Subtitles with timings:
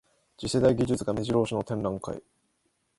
[0.39, 2.23] 次世代技術がめじろ押しの展覧会